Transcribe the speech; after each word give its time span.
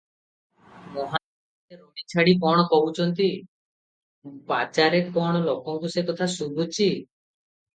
ମହାନ୍ତିଏ 0.93 1.77
ରଡ଼ି 1.81 2.05
ଛାଡ଼ି 2.13 2.33
କଣ 2.45 2.63
କହୁଛନ୍ତି, 2.71 3.29
ବାଜାରେ 4.49 5.03
କଣ 5.19 5.43
ଲୋକଙ୍କୁ 5.51 5.93
ସେ 5.99 6.07
କଥା 6.09 6.31
ଶୁଭୁଛି? 6.39 6.91